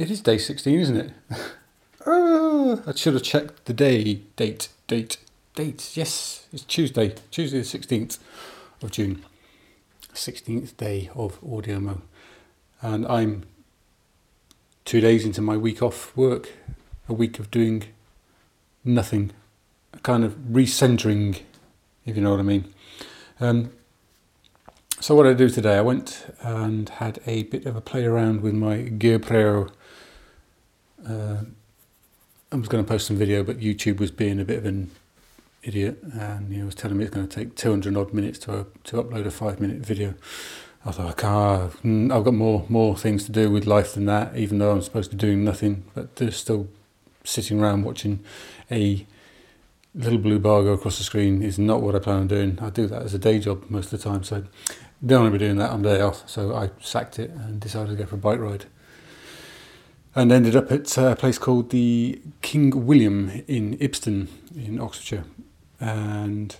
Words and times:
It 0.00 0.10
is 0.10 0.22
day 0.22 0.38
16, 0.38 0.80
isn't 0.80 0.96
it? 0.96 1.12
oh, 2.06 2.82
I 2.86 2.94
should 2.94 3.12
have 3.12 3.22
checked 3.22 3.66
the 3.66 3.74
day, 3.74 4.22
date, 4.34 4.70
date, 4.86 5.18
date. 5.54 5.90
Yes, 5.94 6.46
it's 6.54 6.62
Tuesday, 6.62 7.14
Tuesday 7.30 7.58
the 7.58 7.64
16th 7.64 8.18
of 8.82 8.92
June. 8.92 9.22
16th 10.14 10.74
day 10.78 11.10
of 11.14 11.38
Audiomo. 11.42 12.00
And 12.80 13.06
I'm 13.08 13.44
two 14.86 15.02
days 15.02 15.26
into 15.26 15.42
my 15.42 15.58
week 15.58 15.82
off 15.82 16.16
work, 16.16 16.48
a 17.06 17.12
week 17.12 17.38
of 17.38 17.50
doing 17.50 17.84
nothing, 18.82 19.32
a 19.92 19.98
kind 19.98 20.24
of 20.24 20.32
recentering, 20.50 21.42
if 22.06 22.16
you 22.16 22.22
know 22.22 22.30
what 22.30 22.40
I 22.40 22.44
mean. 22.44 22.72
Um, 23.38 23.72
so 25.00 25.14
what 25.14 25.26
I 25.26 25.32
do 25.32 25.48
today, 25.48 25.76
I 25.78 25.80
went 25.80 26.34
and 26.40 26.88
had 26.88 27.20
a 27.26 27.44
bit 27.44 27.66
of 27.66 27.76
a 27.76 27.80
play 27.80 28.04
around 28.04 28.42
with 28.42 28.54
my 28.54 28.76
GoPro 28.76 29.70
uh, 31.08 31.36
I 32.52 32.56
was 32.56 32.68
going 32.68 32.84
to 32.84 32.88
post 32.88 33.06
some 33.06 33.16
video, 33.16 33.44
but 33.44 33.60
YouTube 33.60 34.00
was 34.00 34.10
being 34.10 34.40
a 34.40 34.44
bit 34.44 34.58
of 34.58 34.66
an 34.66 34.90
idiot, 35.62 36.02
and 36.02 36.52
he 36.52 36.62
was 36.62 36.74
telling 36.74 36.98
me 36.98 37.04
it's 37.04 37.14
going 37.14 37.28
to 37.28 37.34
take 37.34 37.54
200 37.54 37.96
odd 37.96 38.12
minutes 38.12 38.40
to 38.40 38.66
to 38.84 39.02
upload 39.02 39.26
a 39.26 39.30
five 39.30 39.60
minute 39.60 39.78
video. 39.78 40.14
I 40.84 40.92
thought, 40.92 41.10
I 41.10 41.12
can't, 41.12 42.10
I've 42.10 42.24
got 42.24 42.34
more 42.34 42.66
more 42.68 42.96
things 42.96 43.24
to 43.26 43.32
do 43.32 43.50
with 43.50 43.66
life 43.66 43.94
than 43.94 44.06
that, 44.06 44.36
even 44.36 44.58
though 44.58 44.72
I'm 44.72 44.82
supposed 44.82 45.10
to 45.10 45.16
be 45.16 45.20
doing 45.20 45.44
nothing, 45.44 45.84
but 45.94 46.16
just 46.16 46.40
still 46.40 46.68
sitting 47.22 47.60
around 47.60 47.84
watching 47.84 48.20
a 48.70 49.06
little 49.94 50.18
blue 50.18 50.38
bar 50.38 50.62
go 50.62 50.72
across 50.72 50.98
the 50.98 51.04
screen 51.04 51.42
is 51.42 51.58
not 51.58 51.82
what 51.82 51.94
I 51.94 51.98
plan 52.00 52.20
on 52.20 52.26
doing. 52.28 52.58
I 52.60 52.70
do 52.70 52.86
that 52.88 53.02
as 53.02 53.14
a 53.14 53.18
day 53.18 53.38
job 53.38 53.64
most 53.68 53.92
of 53.92 54.02
the 54.02 54.10
time, 54.10 54.24
so 54.24 54.44
don't 55.04 55.22
want 55.22 55.32
to 55.32 55.38
be 55.38 55.44
doing 55.44 55.58
that 55.58 55.70
on 55.70 55.82
day 55.82 56.00
off. 56.00 56.28
So 56.28 56.54
I 56.54 56.70
sacked 56.80 57.18
it 57.18 57.30
and 57.30 57.60
decided 57.60 57.90
to 57.90 57.96
go 57.96 58.06
for 58.06 58.16
a 58.16 58.18
bike 58.18 58.38
ride 58.38 58.66
and 60.14 60.32
ended 60.32 60.56
up 60.56 60.70
at 60.72 60.96
a 60.98 61.16
place 61.16 61.38
called 61.38 61.70
the 61.70 62.20
King 62.42 62.86
William 62.86 63.42
in 63.46 63.76
Ipsden 63.78 64.28
in 64.56 64.80
Oxfordshire. 64.80 65.24
And 65.78 66.56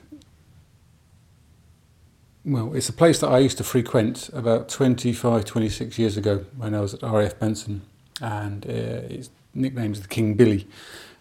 well, 2.44 2.74
it's 2.74 2.88
a 2.88 2.92
place 2.92 3.18
that 3.20 3.28
I 3.28 3.38
used 3.38 3.58
to 3.58 3.64
frequent 3.64 4.30
about 4.32 4.68
25, 4.68 5.44
26 5.44 5.98
years 5.98 6.16
ago 6.16 6.46
when 6.56 6.74
I 6.74 6.80
was 6.80 6.94
at 6.94 7.02
RAF 7.02 7.38
Benson, 7.38 7.82
and 8.22 8.64
uh, 8.66 8.70
its 8.70 9.30
nickname 9.52 9.92
is 9.92 10.00
the 10.00 10.08
King 10.08 10.34
Billy. 10.34 10.66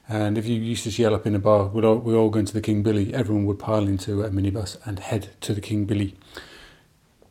And 0.07 0.37
if 0.37 0.45
you 0.45 0.55
used 0.55 0.83
to 0.85 1.01
yell 1.01 1.13
up 1.13 1.27
in 1.27 1.35
a 1.35 1.39
bar, 1.39 1.65
we'd 1.65 1.83
all, 1.83 1.97
we're 1.97 2.15
all 2.15 2.29
going 2.29 2.45
to 2.45 2.53
the 2.53 2.61
King 2.61 2.83
Billy, 2.83 3.13
everyone 3.13 3.45
would 3.45 3.59
pile 3.59 3.85
into 3.85 4.23
a 4.23 4.29
minibus 4.29 4.77
and 4.85 4.99
head 4.99 5.29
to 5.41 5.53
the 5.53 5.61
King 5.61 5.85
Billy 5.85 6.15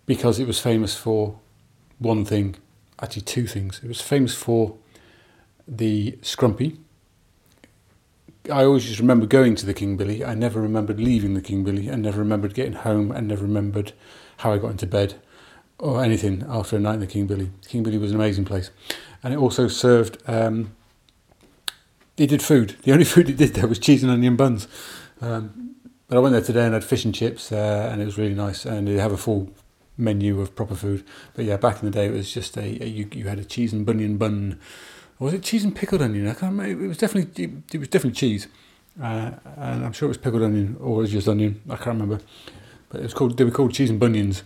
because 0.09 0.41
it 0.41 0.47
was 0.47 0.59
famous 0.59 0.97
for 0.97 1.39
one 1.98 2.25
thing, 2.25 2.56
actually 3.01 3.23
two 3.23 3.47
things. 3.47 3.78
It 3.84 3.89
was 3.89 4.01
famous 4.01 4.34
for 4.34 4.75
the 5.69 6.12
Scrumpy. 6.23 6.78
I 8.51 8.64
always 8.64 8.86
just 8.86 9.01
remember 9.01 9.27
going 9.27 9.55
to 9.56 9.67
the 9.67 9.75
King 9.75 9.98
Billy. 9.98 10.25
I 10.25 10.34
never 10.34 10.62
remembered 10.62 10.98
leaving 10.98 11.34
the 11.34 11.42
King 11.42 11.62
Billy. 11.62 11.91
I 11.91 11.97
never 11.97 12.20
remembered 12.20 12.55
getting 12.55 12.73
home. 12.73 13.12
I 13.12 13.20
never 13.20 13.42
remembered 13.42 13.92
how 14.39 14.55
I 14.55 14.56
got 14.56 14.70
into 14.70 14.86
bed 14.86 15.17
or 15.79 16.03
anything 16.03 16.42
after 16.48 16.77
a 16.77 16.81
night 16.81 16.95
in 16.95 17.01
the 17.01 17.06
King 17.06 17.27
Billy. 17.27 17.51
King 17.67 17.83
Billy 17.83 17.98
was 17.98 18.11
an 18.11 18.17
amazing 18.17 18.47
place. 18.47 18.70
And 19.23 19.34
it 19.34 19.36
also 19.36 19.69
served, 19.69 20.17
um, 20.27 20.75
it 22.17 22.29
did 22.29 22.41
food. 22.41 22.77
The 22.84 22.92
only 22.92 23.05
food 23.12 23.29
it 23.29 23.36
did 23.36 23.53
there 23.53 23.67
was 23.67 23.79
cheese 23.79 24.03
and 24.03 24.11
onion 24.11 24.36
buns. 24.36 24.69
Um, 25.20 25.75
but 26.09 26.17
I 26.17 26.20
went 26.20 26.33
there 26.33 26.41
today 26.41 26.64
and 26.64 26.73
had 26.73 26.84
fish 26.84 27.05
and 27.05 27.14
chips, 27.14 27.53
uh, 27.53 27.91
and 27.92 28.01
it 28.01 28.06
was 28.06 28.17
really 28.17 28.34
nice. 28.34 28.64
And 28.64 28.89
they 28.89 28.95
have 28.95 29.12
a 29.12 29.19
full 29.19 29.53
menu 29.98 30.41
of 30.41 30.54
proper 30.54 30.74
food. 30.74 31.04
But 31.34 31.44
yeah, 31.44 31.56
back 31.56 31.82
in 31.82 31.84
the 31.84 31.91
day, 31.91 32.06
it 32.06 32.12
was 32.12 32.32
just 32.32 32.56
a, 32.56 32.82
a 32.82 32.86
you, 32.86 33.08
you 33.12 33.28
had 33.28 33.38
a 33.38 33.44
cheese 33.44 33.72
and 33.72 33.84
bunion 33.84 34.16
bun 34.16 34.58
or 35.20 35.27
was 35.27 35.34
it 35.34 35.42
cheese 35.42 35.64
and 35.64 35.74
pickled 35.74 36.02
onion? 36.02 36.28
I 36.28 36.34
can't 36.34 36.52
remember. 36.52 36.84
It 36.84 36.88
was 36.88 36.98
definitely 36.98 37.44
it, 37.44 37.50
it 37.74 37.78
was 37.78 37.88
definitely 37.88 38.16
cheese, 38.16 38.46
uh, 39.02 39.32
and 39.56 39.84
I'm 39.84 39.92
sure 39.92 40.06
it 40.06 40.10
was 40.10 40.18
pickled 40.18 40.42
onion 40.42 40.77
or 40.80 40.98
it 40.98 41.02
was 41.02 41.12
just 41.12 41.28
onion. 41.28 41.61
I 41.68 41.77
can't 41.77 42.00
remember, 42.00 42.20
but 42.89 43.00
it 43.00 43.05
was 43.05 43.14
called 43.14 43.36
they 43.36 43.45
were 43.45 43.50
called 43.50 43.74
cheese 43.74 43.90
and 43.90 43.98
bunions. 43.98 44.42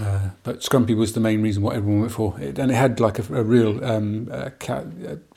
Uh, 0.00 0.30
but 0.44 0.60
Scrumpy 0.60 0.96
was 0.96 1.12
the 1.12 1.20
main 1.20 1.42
reason 1.42 1.62
what 1.62 1.76
everyone 1.76 2.00
went 2.00 2.12
for, 2.12 2.40
it, 2.40 2.58
and 2.58 2.70
it 2.70 2.74
had 2.74 3.00
like 3.00 3.18
a, 3.18 3.34
a 3.34 3.42
real 3.42 3.84
um, 3.84 4.28
a, 4.30 4.50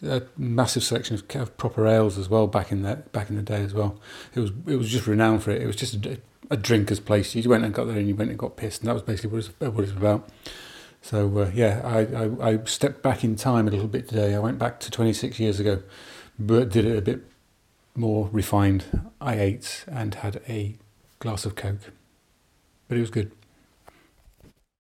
a, 0.04 0.22
massive 0.38 0.84
selection 0.84 1.16
of, 1.16 1.36
of, 1.36 1.58
proper 1.58 1.86
ales 1.86 2.18
as 2.18 2.30
well 2.30 2.48
back 2.48 2.72
in 2.72 2.82
that 2.84 3.12
back 3.12 3.30
in 3.30 3.36
the 3.36 3.42
day 3.42 3.62
as 3.62 3.74
well. 3.74 4.00
It 4.36 4.40
was 4.40 4.52
it 4.68 4.78
was 4.78 4.90
just 4.90 5.06
renowned 5.06 5.44
for 5.44 5.52
it. 5.52 5.62
It 5.62 5.68
was 5.68 5.76
just 5.76 6.06
a, 6.06 6.18
a 6.50 6.58
drinker's 6.58 7.00
place. 7.00 7.36
You 7.36 7.50
went 7.50 7.64
and 7.64 7.74
got 7.74 7.86
there 7.86 7.98
and 7.98 8.08
you 8.08 8.16
went 8.16 8.30
and 8.30 8.40
got 8.40 8.58
pissed, 8.58 8.82
and 8.82 8.90
that 8.90 8.94
was 8.94 9.04
basically 9.04 9.30
what 9.38 9.52
it 9.62 9.74
was, 9.74 9.94
what 9.94 9.98
about. 9.98 10.30
So 11.02 11.40
uh, 11.40 11.52
yeah, 11.54 11.82
I, 11.84 12.00
I, 12.46 12.52
I, 12.52 12.64
stepped 12.66 13.02
back 13.02 13.24
in 13.24 13.36
time 13.36 13.68
a 13.68 13.72
little 13.72 13.88
bit 13.88 14.10
today. 14.10 14.36
I 14.36 14.40
went 14.40 14.60
back 14.60 14.80
to 14.82 14.92
26 14.92 15.40
years 15.40 15.60
ago, 15.60 15.84
but 16.38 16.70
did 16.70 16.86
it 16.86 16.98
a 16.98 17.02
bit 17.02 17.22
more 17.96 18.30
refined. 18.32 19.04
I 19.22 19.40
ate 19.40 19.86
and 19.88 20.16
had 20.16 20.42
a 20.50 20.76
glass 21.20 21.46
of 21.46 21.56
Coke, 21.56 21.92
but 22.88 22.98
it 22.98 23.02
was 23.02 23.10
good. 23.10 23.32